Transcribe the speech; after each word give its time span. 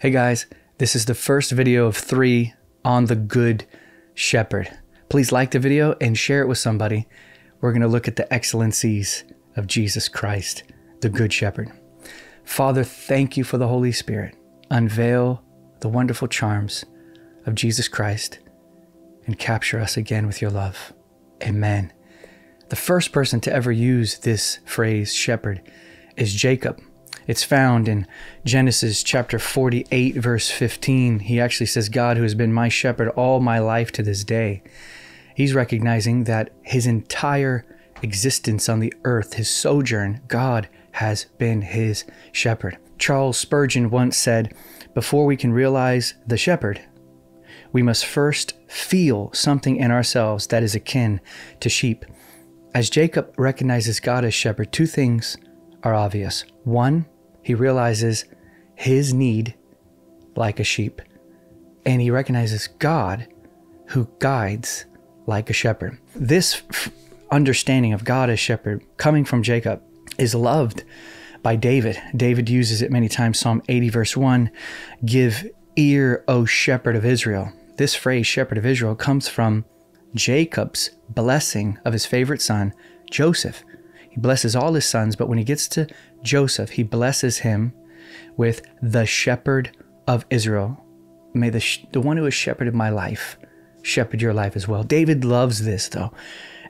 Hey 0.00 0.08
guys, 0.08 0.46
this 0.78 0.96
is 0.96 1.04
the 1.04 1.14
first 1.14 1.50
video 1.50 1.84
of 1.84 1.94
three 1.94 2.54
on 2.86 3.04
the 3.04 3.14
Good 3.14 3.66
Shepherd. 4.14 4.70
Please 5.10 5.30
like 5.30 5.50
the 5.50 5.58
video 5.58 5.94
and 6.00 6.16
share 6.16 6.40
it 6.40 6.48
with 6.48 6.56
somebody. 6.56 7.06
We're 7.60 7.72
going 7.72 7.82
to 7.82 7.86
look 7.86 8.08
at 8.08 8.16
the 8.16 8.32
excellencies 8.32 9.24
of 9.56 9.66
Jesus 9.66 10.08
Christ, 10.08 10.62
the 11.02 11.10
Good 11.10 11.34
Shepherd. 11.34 11.70
Father, 12.44 12.82
thank 12.82 13.36
you 13.36 13.44
for 13.44 13.58
the 13.58 13.68
Holy 13.68 13.92
Spirit. 13.92 14.34
Unveil 14.70 15.44
the 15.80 15.90
wonderful 15.90 16.28
charms 16.28 16.86
of 17.44 17.54
Jesus 17.54 17.86
Christ 17.86 18.38
and 19.26 19.38
capture 19.38 19.78
us 19.78 19.98
again 19.98 20.26
with 20.26 20.40
your 20.40 20.50
love. 20.50 20.94
Amen. 21.42 21.92
The 22.70 22.76
first 22.76 23.12
person 23.12 23.38
to 23.42 23.52
ever 23.52 23.70
use 23.70 24.16
this 24.16 24.60
phrase, 24.64 25.12
shepherd, 25.12 25.60
is 26.16 26.32
Jacob. 26.32 26.80
It's 27.30 27.44
found 27.44 27.86
in 27.86 28.08
Genesis 28.44 29.04
chapter 29.04 29.38
48, 29.38 30.16
verse 30.16 30.50
15. 30.50 31.20
He 31.20 31.40
actually 31.40 31.66
says, 31.66 31.88
God, 31.88 32.16
who 32.16 32.24
has 32.24 32.34
been 32.34 32.52
my 32.52 32.68
shepherd 32.68 33.10
all 33.10 33.38
my 33.38 33.60
life 33.60 33.92
to 33.92 34.02
this 34.02 34.24
day. 34.24 34.64
He's 35.36 35.54
recognizing 35.54 36.24
that 36.24 36.50
his 36.62 36.88
entire 36.88 37.64
existence 38.02 38.68
on 38.68 38.80
the 38.80 38.92
earth, 39.04 39.34
his 39.34 39.48
sojourn, 39.48 40.22
God 40.26 40.68
has 40.90 41.26
been 41.38 41.62
his 41.62 42.02
shepherd. 42.32 42.78
Charles 42.98 43.38
Spurgeon 43.38 43.90
once 43.90 44.16
said, 44.16 44.52
Before 44.92 45.24
we 45.24 45.36
can 45.36 45.52
realize 45.52 46.14
the 46.26 46.36
shepherd, 46.36 46.80
we 47.70 47.80
must 47.80 48.06
first 48.06 48.54
feel 48.66 49.30
something 49.32 49.76
in 49.76 49.92
ourselves 49.92 50.48
that 50.48 50.64
is 50.64 50.74
akin 50.74 51.20
to 51.60 51.68
sheep. 51.68 52.04
As 52.74 52.90
Jacob 52.90 53.32
recognizes 53.38 54.00
God 54.00 54.24
as 54.24 54.34
shepherd, 54.34 54.72
two 54.72 54.86
things 54.86 55.36
are 55.84 55.94
obvious. 55.94 56.44
One, 56.64 57.06
he 57.42 57.54
realizes 57.54 58.24
his 58.74 59.12
need 59.12 59.54
like 60.36 60.60
a 60.60 60.64
sheep, 60.64 61.02
and 61.84 62.00
he 62.00 62.10
recognizes 62.10 62.68
God 62.78 63.28
who 63.86 64.08
guides 64.18 64.86
like 65.26 65.50
a 65.50 65.54
shepherd. 65.54 65.98
This 66.14 66.62
understanding 67.30 67.92
of 67.92 68.04
God 68.04 68.30
as 68.30 68.40
shepherd 68.40 68.84
coming 68.96 69.24
from 69.24 69.42
Jacob 69.42 69.82
is 70.18 70.34
loved 70.34 70.84
by 71.42 71.56
David. 71.56 72.00
David 72.14 72.48
uses 72.48 72.82
it 72.82 72.90
many 72.90 73.08
times. 73.08 73.38
Psalm 73.38 73.62
80, 73.68 73.88
verse 73.88 74.16
1 74.16 74.50
Give 75.04 75.48
ear, 75.76 76.24
O 76.28 76.44
shepherd 76.44 76.96
of 76.96 77.04
Israel. 77.04 77.52
This 77.76 77.94
phrase, 77.94 78.26
shepherd 78.26 78.58
of 78.58 78.66
Israel, 78.66 78.94
comes 78.94 79.28
from 79.28 79.64
Jacob's 80.14 80.90
blessing 81.08 81.78
of 81.84 81.92
his 81.92 82.06
favorite 82.06 82.42
son, 82.42 82.74
Joseph. 83.10 83.64
He 84.10 84.20
blesses 84.20 84.54
all 84.54 84.74
his 84.74 84.84
sons, 84.84 85.16
but 85.16 85.28
when 85.28 85.38
he 85.38 85.44
gets 85.44 85.66
to 85.68 85.86
Joseph, 86.22 86.70
he 86.70 86.82
blesses 86.82 87.38
him 87.38 87.72
with 88.36 88.62
the 88.82 89.06
shepherd 89.06 89.76
of 90.06 90.26
Israel. 90.30 90.84
May 91.32 91.50
the, 91.50 91.64
the 91.92 92.00
one 92.00 92.16
who 92.16 92.24
has 92.24 92.34
shepherded 92.34 92.74
my 92.74 92.90
life 92.90 93.38
shepherd 93.82 94.20
your 94.20 94.34
life 94.34 94.56
as 94.56 94.68
well. 94.68 94.82
David 94.82 95.24
loves 95.24 95.64
this, 95.64 95.88
though, 95.88 96.12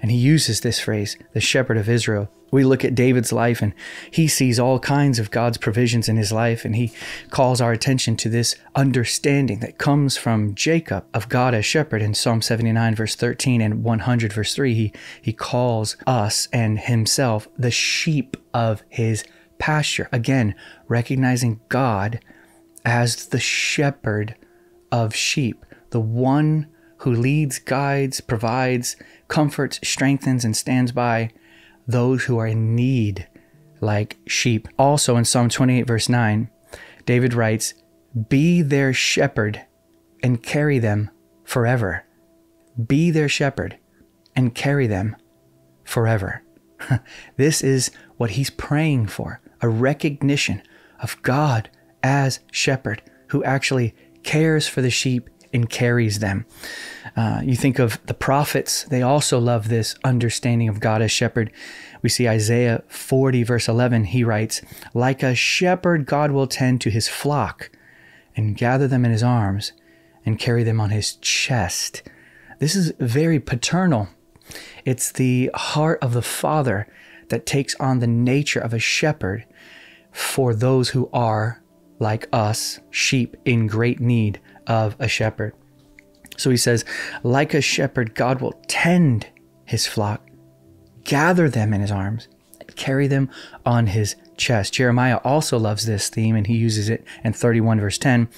and 0.02 0.10
he 0.10 0.16
uses 0.16 0.60
this 0.60 0.80
phrase, 0.80 1.16
the 1.32 1.40
shepherd 1.40 1.76
of 1.76 1.88
Israel. 1.88 2.30
We 2.50 2.64
look 2.64 2.84
at 2.84 2.94
David's 2.94 3.32
life 3.32 3.62
and 3.62 3.74
he 4.10 4.26
sees 4.26 4.58
all 4.58 4.80
kinds 4.80 5.18
of 5.18 5.30
God's 5.30 5.58
provisions 5.58 6.08
in 6.08 6.16
his 6.16 6.32
life, 6.32 6.64
and 6.64 6.74
he 6.74 6.92
calls 7.30 7.60
our 7.60 7.72
attention 7.72 8.16
to 8.16 8.28
this 8.28 8.56
understanding 8.74 9.60
that 9.60 9.78
comes 9.78 10.16
from 10.16 10.54
Jacob 10.54 11.04
of 11.14 11.28
God 11.28 11.54
as 11.54 11.64
shepherd 11.64 12.02
in 12.02 12.14
Psalm 12.14 12.42
79, 12.42 12.94
verse 12.94 13.14
13, 13.14 13.60
and 13.60 13.84
100, 13.84 14.32
verse 14.32 14.54
3. 14.54 14.74
He, 14.74 14.92
he 15.22 15.32
calls 15.32 15.96
us 16.06 16.48
and 16.52 16.80
himself 16.80 17.46
the 17.56 17.70
sheep 17.70 18.36
of 18.52 18.82
his 18.88 19.24
pasture. 19.58 20.08
Again, 20.10 20.56
recognizing 20.88 21.60
God 21.68 22.20
as 22.84 23.26
the 23.26 23.40
shepherd 23.40 24.34
of 24.90 25.14
sheep, 25.14 25.64
the 25.90 26.00
one 26.00 26.66
who 27.00 27.12
leads, 27.12 27.58
guides, 27.58 28.20
provides, 28.20 28.96
comforts, 29.28 29.80
strengthens, 29.82 30.44
and 30.44 30.56
stands 30.56 30.92
by 30.92 31.30
those 31.86 32.24
who 32.24 32.38
are 32.38 32.46
in 32.46 32.74
need, 32.74 33.26
like 33.80 34.18
sheep. 34.26 34.68
Also 34.78 35.16
in 35.16 35.24
Psalm 35.24 35.48
28, 35.48 35.86
verse 35.86 36.08
9, 36.08 36.50
David 37.06 37.32
writes, 37.32 37.72
Be 38.28 38.60
their 38.60 38.92
shepherd 38.92 39.64
and 40.22 40.42
carry 40.42 40.78
them 40.78 41.10
forever. 41.44 42.04
Be 42.86 43.10
their 43.10 43.28
shepherd 43.28 43.78
and 44.36 44.54
carry 44.54 44.86
them 44.86 45.16
forever. 45.84 46.42
this 47.36 47.62
is 47.62 47.90
what 48.18 48.32
he's 48.32 48.50
praying 48.50 49.06
for 49.06 49.40
a 49.62 49.68
recognition 49.68 50.62
of 51.02 51.20
God 51.22 51.70
as 52.02 52.40
shepherd 52.52 53.02
who 53.28 53.42
actually 53.44 53.94
cares 54.22 54.68
for 54.68 54.82
the 54.82 54.90
sheep 54.90 55.30
and 55.52 55.68
carries 55.68 56.18
them. 56.18 56.46
Uh, 57.16 57.40
you 57.44 57.56
think 57.56 57.78
of 57.78 58.04
the 58.06 58.14
prophets, 58.14 58.84
they 58.84 59.02
also 59.02 59.38
love 59.38 59.68
this 59.68 59.94
understanding 60.04 60.68
of 60.68 60.80
God 60.80 61.02
as 61.02 61.10
shepherd. 61.10 61.50
We 62.02 62.08
see 62.08 62.28
Isaiah 62.28 62.82
40, 62.88 63.42
verse 63.42 63.68
11, 63.68 64.04
he 64.04 64.24
writes, 64.24 64.62
Like 64.94 65.22
a 65.22 65.34
shepherd, 65.34 66.06
God 66.06 66.30
will 66.30 66.46
tend 66.46 66.80
to 66.82 66.90
his 66.90 67.08
flock 67.08 67.70
and 68.36 68.56
gather 68.56 68.86
them 68.86 69.04
in 69.04 69.10
his 69.10 69.22
arms 69.22 69.72
and 70.24 70.38
carry 70.38 70.62
them 70.62 70.80
on 70.80 70.90
his 70.90 71.16
chest. 71.16 72.02
This 72.58 72.76
is 72.76 72.92
very 72.98 73.40
paternal. 73.40 74.08
It's 74.84 75.12
the 75.12 75.50
heart 75.54 75.98
of 76.02 76.12
the 76.12 76.22
Father 76.22 76.86
that 77.28 77.46
takes 77.46 77.74
on 77.76 77.98
the 77.98 78.06
nature 78.06 78.60
of 78.60 78.74
a 78.74 78.78
shepherd 78.78 79.46
for 80.12 80.54
those 80.54 80.90
who 80.90 81.08
are, 81.12 81.62
like 81.98 82.28
us, 82.32 82.80
sheep 82.90 83.36
in 83.44 83.66
great 83.66 84.00
need 84.00 84.40
of 84.66 84.96
a 84.98 85.08
shepherd. 85.08 85.54
So 86.36 86.50
he 86.50 86.56
says, 86.56 86.84
like 87.22 87.52
a 87.54 87.60
shepherd, 87.60 88.14
God 88.14 88.40
will 88.40 88.60
tend 88.66 89.26
his 89.64 89.86
flock, 89.86 90.28
gather 91.04 91.48
them 91.48 91.74
in 91.74 91.80
his 91.80 91.90
arms, 91.90 92.28
and 92.60 92.74
carry 92.76 93.06
them 93.06 93.30
on 93.66 93.88
his 93.88 94.16
chest. 94.36 94.72
Jeremiah 94.72 95.18
also 95.18 95.58
loves 95.58 95.86
this 95.86 96.08
theme, 96.08 96.34
and 96.34 96.46
he 96.46 96.56
uses 96.56 96.88
it 96.88 97.04
in 97.22 97.32
31 97.32 97.80
verse 97.80 97.98
10, 97.98 98.28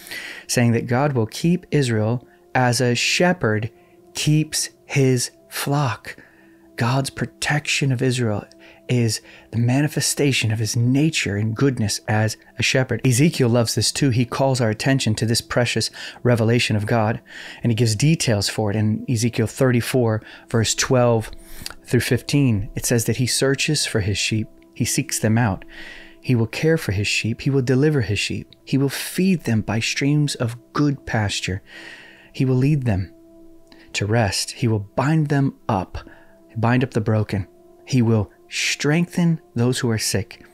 saying 0.46 0.72
that 0.72 0.86
God 0.86 1.12
will 1.12 1.26
keep 1.26 1.66
Israel 1.70 2.26
as 2.54 2.80
a 2.80 2.94
shepherd 2.94 3.70
keeps 4.14 4.70
his 4.84 5.30
flock. 5.48 6.16
God's 6.76 7.10
protection 7.10 7.92
of 7.92 8.02
Israel 8.02 8.44
is 8.88 9.20
the 9.50 9.58
manifestation 9.58 10.50
of 10.50 10.58
his 10.58 10.76
nature 10.76 11.36
and 11.36 11.56
goodness 11.56 12.00
as 12.08 12.36
a 12.58 12.62
shepherd. 12.62 13.00
Ezekiel 13.06 13.48
loves 13.48 13.74
this 13.74 13.92
too. 13.92 14.10
He 14.10 14.24
calls 14.24 14.60
our 14.60 14.70
attention 14.70 15.14
to 15.16 15.26
this 15.26 15.40
precious 15.40 15.90
revelation 16.22 16.76
of 16.76 16.86
God 16.86 17.20
and 17.62 17.70
he 17.70 17.76
gives 17.76 17.94
details 17.94 18.48
for 18.48 18.70
it 18.70 18.76
in 18.76 19.04
Ezekiel 19.08 19.46
34, 19.46 20.22
verse 20.48 20.74
12 20.74 21.30
through 21.84 22.00
15. 22.00 22.70
It 22.74 22.84
says 22.84 23.04
that 23.06 23.16
he 23.16 23.26
searches 23.26 23.86
for 23.86 24.00
his 24.00 24.18
sheep, 24.18 24.48
he 24.74 24.84
seeks 24.84 25.18
them 25.18 25.38
out. 25.38 25.64
He 26.20 26.34
will 26.34 26.46
care 26.46 26.78
for 26.78 26.92
his 26.92 27.08
sheep, 27.08 27.40
he 27.40 27.50
will 27.50 27.62
deliver 27.62 28.02
his 28.02 28.18
sheep, 28.18 28.54
he 28.64 28.78
will 28.78 28.88
feed 28.88 29.42
them 29.42 29.60
by 29.60 29.80
streams 29.80 30.36
of 30.36 30.56
good 30.72 31.04
pasture, 31.04 31.62
he 32.32 32.44
will 32.44 32.56
lead 32.56 32.84
them 32.84 33.12
to 33.94 34.06
rest, 34.06 34.52
he 34.52 34.68
will 34.68 34.78
bind 34.78 35.28
them 35.28 35.58
up, 35.68 35.98
bind 36.56 36.84
up 36.84 36.92
the 36.92 37.00
broken, 37.00 37.48
he 37.84 38.02
will 38.02 38.30
strengthen 38.52 39.40
those 39.54 39.78
who 39.78 39.90
are 39.90 39.98
sick. 39.98 40.44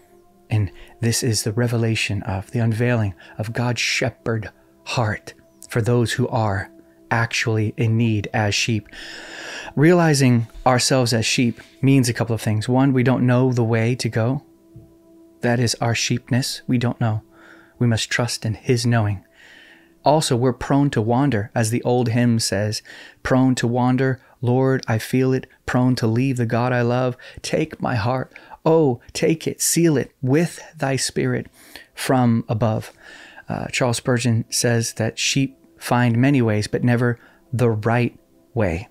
And 0.49 0.71
this 1.01 1.25
is 1.25 1.43
the 1.43 1.53
revelation 1.53 2.23
of 2.23 2.51
the 2.53 2.61
unveiling 2.61 3.13
of 3.39 3.53
God's 3.53 3.81
shepherd 3.81 4.51
heart 4.85 5.35
for 5.69 5.83
those 5.83 6.13
who 6.13 6.29
are 6.29 6.71
actually 7.11 7.75
in 7.77 7.97
need 7.97 8.29
as 8.33 8.55
sheep. 8.55 8.89
Realizing 9.75 10.47
ourselves 10.65 11.13
as 11.13 11.27
sheep 11.27 11.61
means 11.83 12.09
a 12.09 12.15
couple 12.15 12.35
of 12.35 12.41
things. 12.41 12.69
One, 12.69 12.93
we 12.93 13.03
don't 13.03 13.27
know 13.27 13.53
the 13.53 13.65
way 13.65 13.97
to 13.97 14.09
go. 14.09 14.45
That 15.41 15.59
is 15.59 15.75
our 15.81 15.95
sheepness. 15.95 16.63
We 16.69 16.79
don't 16.79 17.01
know. 17.01 17.23
We 17.81 17.89
must 17.89 18.11
trust 18.11 18.47
in 18.47 18.55
His 18.55 18.87
knowing. 18.87 19.25
Also, 20.05 20.37
we're 20.37 20.53
prone 20.53 20.91
to 20.91 21.03
wander, 21.03 21.51
as 21.55 21.71
the 21.71 21.83
old 21.83 22.11
hymn 22.11 22.39
says, 22.39 22.81
prone 23.25 23.57
to 23.57 23.67
wander. 23.67 24.21
Lord, 24.41 24.85
I 24.87 24.99
feel 24.99 25.33
it, 25.33 25.47
prone 25.67 25.95
to 25.97 26.07
leave 26.07 26.37
the 26.37 26.47
God 26.47 26.73
I 26.73 26.83
love. 26.83 27.17
Take 27.43 27.81
my 27.81 27.95
heart. 27.95 28.33
Oh, 28.65 29.01
take 29.13 29.47
it, 29.47 29.61
seal 29.61 29.97
it 29.97 30.13
with 30.23 30.61
thy 30.77 30.97
spirit 30.97 31.49
from 31.95 32.45
above. 32.49 32.93
Uh, 33.49 33.67
Charles 33.69 33.97
Spurgeon 33.97 34.45
says 34.51 34.95
that 34.95 35.19
sheep 35.19 35.59
find 35.79 36.17
many 36.19 36.43
ways, 36.43 36.67
but 36.67 36.85
never 36.85 37.19
the 37.53 37.71
right 37.71 38.19
way. 38.55 38.89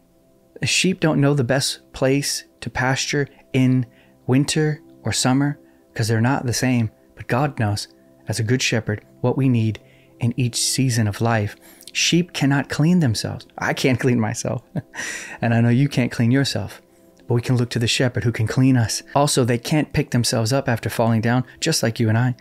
Sheep 0.64 1.00
don't 1.00 1.22
know 1.22 1.34
the 1.34 1.44
best 1.44 1.92
place 1.94 2.46
to 2.62 2.70
pasture 2.70 3.28
in 3.54 3.86
winter 4.26 4.82
or 5.04 5.14
summer 5.14 5.60
because 5.94 6.08
they're 6.08 6.22
not 6.22 6.46
the 6.46 6.54
same, 6.54 6.90
but 7.16 7.28
God 7.28 7.60
knows, 7.60 7.88
as 8.28 8.40
a 8.40 8.44
good 8.44 8.62
shepherd, 8.62 9.06
what 9.22 9.38
we 9.38 9.48
need 9.48 9.80
in 10.20 10.34
each 10.38 10.56
season 10.56 11.08
of 11.08 11.22
life. 11.22 11.56
Sheep 11.98 12.32
cannot 12.32 12.70
clean 12.70 13.00
themselves. 13.00 13.48
I 13.58 13.74
can't 13.74 14.00
clean 14.00 14.20
myself. 14.20 14.62
and 15.42 15.52
I 15.52 15.62
know 15.62 15.70
you 15.70 15.90
can't 15.90 16.12
clean 16.12 16.30
yourself. 16.30 16.80
But 17.28 17.34
we 17.34 17.42
can 17.42 17.58
look 17.58 17.72
to 17.72 17.80
the 17.80 17.88
shepherd 17.88 18.24
who 18.24 18.32
can 18.32 18.46
clean 18.46 18.78
us. 18.78 19.02
Also, 19.16 19.44
they 19.44 19.58
can't 19.58 19.94
pick 19.94 20.12
themselves 20.12 20.54
up 20.54 20.70
after 20.70 20.92
falling 20.92 21.22
down, 21.22 21.44
just 21.60 21.82
like 21.82 22.00
you 22.00 22.08
and 22.08 22.16
I. 22.16 22.36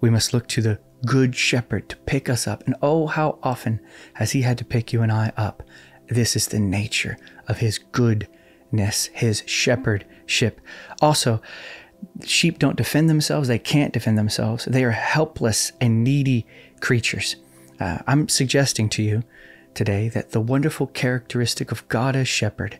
We 0.00 0.08
must 0.08 0.32
look 0.32 0.48
to 0.48 0.62
the 0.62 0.78
good 1.04 1.36
shepherd 1.36 1.90
to 1.90 1.96
pick 1.96 2.30
us 2.30 2.48
up. 2.48 2.64
And 2.64 2.76
oh, 2.80 3.06
how 3.06 3.38
often 3.42 3.78
has 4.14 4.32
he 4.32 4.40
had 4.40 4.56
to 4.56 4.64
pick 4.64 4.90
you 4.90 5.02
and 5.02 5.12
I 5.12 5.32
up? 5.36 5.62
This 6.08 6.34
is 6.34 6.48
the 6.48 6.58
nature 6.58 7.18
of 7.46 7.58
his 7.58 7.76
goodness, 7.76 9.10
his 9.12 9.42
shepherdship. 9.44 10.62
Also, 11.02 11.42
sheep 12.24 12.58
don't 12.58 12.76
defend 12.76 13.10
themselves, 13.10 13.48
they 13.48 13.58
can't 13.58 13.92
defend 13.92 14.16
themselves. 14.16 14.64
They 14.64 14.82
are 14.82 14.92
helpless 14.92 15.72
and 15.78 16.02
needy 16.02 16.46
creatures. 16.80 17.36
Uh, 17.80 17.98
I'm 18.06 18.28
suggesting 18.28 18.88
to 18.90 19.02
you 19.02 19.22
today 19.74 20.08
that 20.08 20.30
the 20.30 20.40
wonderful 20.40 20.86
characteristic 20.86 21.72
of 21.72 21.86
God 21.88 22.14
as 22.16 22.28
shepherd 22.28 22.78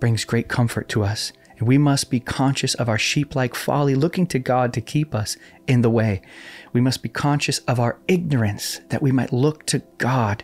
brings 0.00 0.24
great 0.24 0.48
comfort 0.48 0.88
to 0.90 1.04
us. 1.04 1.32
And 1.58 1.68
we 1.68 1.78
must 1.78 2.10
be 2.10 2.18
conscious 2.18 2.74
of 2.74 2.88
our 2.88 2.98
sheep 2.98 3.36
like 3.36 3.54
folly, 3.54 3.94
looking 3.94 4.26
to 4.28 4.38
God 4.38 4.72
to 4.72 4.80
keep 4.80 5.14
us 5.14 5.36
in 5.66 5.82
the 5.82 5.90
way. 5.90 6.22
We 6.72 6.80
must 6.80 7.02
be 7.02 7.08
conscious 7.08 7.58
of 7.60 7.78
our 7.78 7.98
ignorance, 8.08 8.80
that 8.88 9.02
we 9.02 9.12
might 9.12 9.32
look 9.32 9.66
to 9.66 9.80
God 9.98 10.42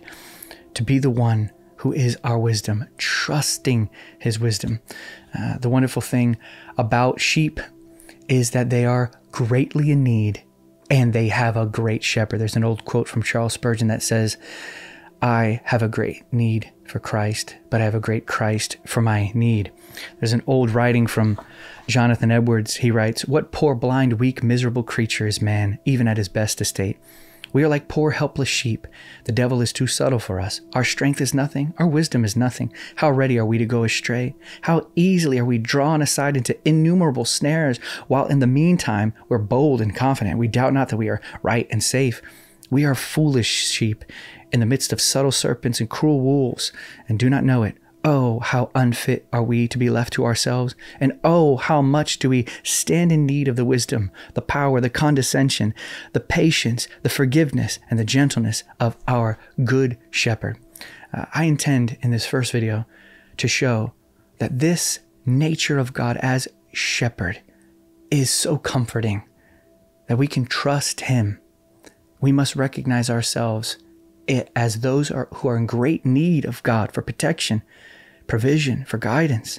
to 0.74 0.82
be 0.82 0.98
the 0.98 1.10
one 1.10 1.50
who 1.76 1.92
is 1.92 2.18
our 2.22 2.38
wisdom, 2.38 2.86
trusting 2.98 3.88
his 4.18 4.38
wisdom. 4.38 4.80
Uh, 5.36 5.58
the 5.58 5.68
wonderful 5.68 6.02
thing 6.02 6.36
about 6.76 7.20
sheep 7.20 7.60
is 8.28 8.50
that 8.50 8.70
they 8.70 8.84
are 8.84 9.10
greatly 9.32 9.90
in 9.90 10.02
need 10.04 10.42
and 10.90 11.12
they 11.12 11.28
have 11.28 11.56
a 11.56 11.66
great 11.66 12.02
shepherd. 12.02 12.38
There's 12.38 12.56
an 12.56 12.64
old 12.64 12.84
quote 12.84 13.08
from 13.08 13.22
Charles 13.22 13.52
Spurgeon 13.54 13.88
that 13.88 14.02
says, 14.02 14.36
I 15.20 15.60
have 15.64 15.82
a 15.82 15.88
great 15.88 16.22
need 16.32 16.70
for 16.84 17.00
Christ, 17.00 17.56
but 17.70 17.80
I 17.80 17.84
have 17.84 17.94
a 17.94 18.00
great 18.00 18.26
Christ 18.26 18.76
for 18.86 19.00
my 19.00 19.32
need. 19.34 19.72
There's 20.20 20.32
an 20.32 20.44
old 20.46 20.70
writing 20.70 21.06
from 21.06 21.40
Jonathan 21.88 22.30
Edwards. 22.30 22.76
He 22.76 22.90
writes, 22.90 23.24
What 23.24 23.50
poor, 23.50 23.74
blind, 23.74 24.14
weak, 24.14 24.42
miserable 24.42 24.84
creature 24.84 25.26
is 25.26 25.42
man, 25.42 25.78
even 25.84 26.06
at 26.06 26.18
his 26.18 26.28
best 26.28 26.60
estate? 26.60 26.98
We 27.52 27.64
are 27.64 27.68
like 27.68 27.88
poor, 27.88 28.10
helpless 28.10 28.48
sheep. 28.48 28.86
The 29.24 29.32
devil 29.32 29.60
is 29.60 29.72
too 29.72 29.86
subtle 29.86 30.18
for 30.18 30.40
us. 30.40 30.60
Our 30.74 30.84
strength 30.84 31.20
is 31.20 31.34
nothing. 31.34 31.74
Our 31.78 31.86
wisdom 31.86 32.24
is 32.24 32.36
nothing. 32.36 32.72
How 32.96 33.10
ready 33.10 33.38
are 33.38 33.46
we 33.46 33.58
to 33.58 33.66
go 33.66 33.84
astray? 33.84 34.34
How 34.62 34.88
easily 34.96 35.38
are 35.38 35.44
we 35.44 35.58
drawn 35.58 36.02
aside 36.02 36.36
into 36.36 36.58
innumerable 36.68 37.24
snares, 37.24 37.78
while 38.06 38.26
in 38.26 38.40
the 38.40 38.46
meantime 38.46 39.14
we're 39.28 39.38
bold 39.38 39.80
and 39.80 39.94
confident. 39.94 40.38
We 40.38 40.48
doubt 40.48 40.72
not 40.72 40.88
that 40.90 40.96
we 40.96 41.08
are 41.08 41.20
right 41.42 41.66
and 41.70 41.82
safe. 41.82 42.20
We 42.70 42.84
are 42.84 42.94
foolish 42.94 43.68
sheep 43.68 44.04
in 44.52 44.60
the 44.60 44.66
midst 44.66 44.92
of 44.92 45.00
subtle 45.00 45.32
serpents 45.32 45.80
and 45.80 45.88
cruel 45.88 46.20
wolves, 46.20 46.72
and 47.08 47.18
do 47.18 47.30
not 47.30 47.44
know 47.44 47.62
it. 47.62 47.76
Oh, 48.10 48.40
how 48.40 48.70
unfit 48.74 49.28
are 49.34 49.42
we 49.42 49.68
to 49.68 49.76
be 49.76 49.90
left 49.90 50.14
to 50.14 50.24
ourselves, 50.24 50.74
and 50.98 51.20
oh, 51.22 51.58
how 51.58 51.82
much 51.82 52.18
do 52.18 52.30
we 52.30 52.46
stand 52.62 53.12
in 53.12 53.26
need 53.26 53.48
of 53.48 53.56
the 53.56 53.66
wisdom, 53.66 54.10
the 54.32 54.40
power, 54.40 54.80
the 54.80 54.88
condescension, 54.88 55.74
the 56.14 56.20
patience, 56.20 56.88
the 57.02 57.10
forgiveness, 57.10 57.78
and 57.90 57.98
the 57.98 58.06
gentleness 58.06 58.64
of 58.80 58.96
our 59.06 59.38
good 59.62 59.98
shepherd. 60.10 60.56
Uh, 61.12 61.26
I 61.34 61.44
intend 61.44 61.98
in 62.00 62.10
this 62.10 62.24
first 62.24 62.50
video 62.50 62.86
to 63.36 63.46
show 63.46 63.92
that 64.38 64.58
this 64.58 65.00
nature 65.26 65.78
of 65.78 65.92
God 65.92 66.16
as 66.22 66.48
shepherd 66.72 67.42
is 68.10 68.30
so 68.30 68.56
comforting 68.56 69.22
that 70.06 70.16
we 70.16 70.26
can 70.26 70.46
trust 70.46 71.02
him. 71.02 71.38
We 72.22 72.32
must 72.32 72.56
recognize 72.56 73.10
ourselves 73.10 73.76
it 74.26 74.50
as 74.56 74.80
those 74.80 75.10
are, 75.10 75.28
who 75.34 75.48
are 75.48 75.58
in 75.58 75.66
great 75.66 76.06
need 76.06 76.46
of 76.46 76.62
God 76.62 76.92
for 76.92 77.02
protection, 77.02 77.62
provision, 78.28 78.84
for 78.84 78.98
guidance, 78.98 79.58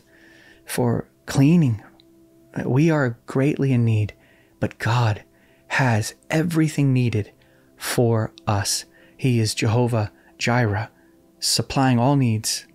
for 0.66 1.10
cleaning. 1.26 1.84
We 2.66 2.90
are 2.90 3.18
greatly 3.26 3.74
in 3.74 3.84
need, 3.84 4.14
but 4.60 4.80
God 4.80 5.24
has 5.68 6.16
everything 6.30 6.94
needed 6.94 7.32
for 7.76 8.32
us. 8.48 8.86
He 9.18 9.40
is 9.40 9.54
Jehovah 9.54 10.12
Jireh, 10.38 10.90
supplying 11.40 12.00
all 12.00 12.16
needs 12.16 12.66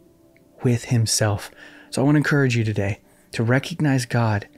with 0.63 0.87
Himself. 0.87 1.51
So 1.91 2.03
I 2.03 2.05
want 2.05 2.17
to 2.17 2.19
encourage 2.19 2.57
you 2.57 2.65
today 2.65 3.01
to 3.33 3.43
recognize 3.43 4.05
God 4.07 4.49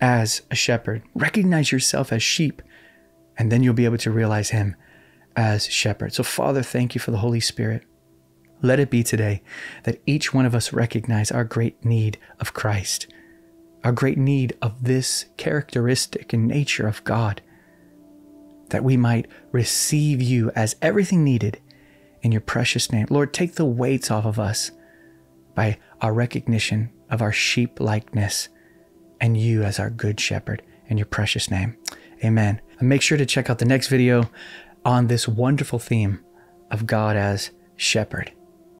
as 0.00 0.42
a 0.50 0.54
shepherd, 0.54 1.02
recognize 1.14 1.70
yourself 1.72 2.12
as 2.12 2.22
sheep, 2.22 2.62
and 3.36 3.52
then 3.52 3.62
you'll 3.62 3.74
be 3.74 3.84
able 3.84 3.98
to 3.98 4.10
realize 4.10 4.50
Him 4.50 4.76
as 5.36 5.66
shepherd. 5.68 6.12
So, 6.12 6.22
Father, 6.22 6.62
thank 6.62 6.94
you 6.94 7.00
for 7.00 7.10
the 7.10 7.18
Holy 7.18 7.40
Spirit. 7.40 7.84
Let 8.62 8.80
it 8.80 8.90
be 8.90 9.02
today 9.02 9.42
that 9.84 10.00
each 10.06 10.34
one 10.34 10.46
of 10.46 10.54
us 10.54 10.72
recognize 10.72 11.30
our 11.30 11.44
great 11.44 11.84
need 11.84 12.18
of 12.38 12.52
Christ, 12.52 13.06
our 13.84 13.92
great 13.92 14.18
need 14.18 14.56
of 14.60 14.84
this 14.84 15.26
characteristic 15.36 16.32
and 16.32 16.46
nature 16.46 16.86
of 16.86 17.02
God, 17.04 17.40
that 18.68 18.84
we 18.84 18.96
might 18.96 19.26
receive 19.50 20.20
you 20.20 20.50
as 20.54 20.76
everything 20.82 21.24
needed 21.24 21.60
in 22.22 22.32
your 22.32 22.40
precious 22.40 22.92
name. 22.92 23.06
Lord, 23.10 23.32
take 23.32 23.54
the 23.54 23.64
weights 23.64 24.10
off 24.10 24.26
of 24.26 24.38
us 24.38 24.70
by 25.54 25.78
our 26.00 26.12
recognition 26.12 26.90
of 27.10 27.22
our 27.22 27.32
sheep 27.32 27.80
likeness 27.80 28.48
and 29.20 29.36
you 29.36 29.62
as 29.62 29.78
our 29.78 29.90
good 29.90 30.20
shepherd 30.20 30.62
in 30.86 30.98
your 30.98 31.06
precious 31.06 31.50
name. 31.50 31.76
Amen. 32.24 32.60
And 32.78 32.88
make 32.88 33.02
sure 33.02 33.18
to 33.18 33.26
check 33.26 33.48
out 33.48 33.58
the 33.58 33.64
next 33.64 33.88
video 33.88 34.30
on 34.84 35.06
this 35.06 35.26
wonderful 35.26 35.78
theme 35.78 36.20
of 36.70 36.86
God 36.86 37.16
as 37.16 37.50
shepherd. 37.76 38.32